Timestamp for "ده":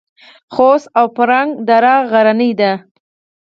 2.59-2.71